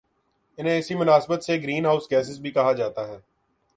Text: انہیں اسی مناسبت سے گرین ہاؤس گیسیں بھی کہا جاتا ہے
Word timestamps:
انہیں 0.57 0.77
اسی 0.79 0.95
مناسبت 0.95 1.43
سے 1.43 1.57
گرین 1.57 1.85
ہاؤس 1.85 2.11
گیسیں 2.11 2.41
بھی 2.41 2.51
کہا 2.51 2.71
جاتا 2.73 3.07
ہے 3.07 3.17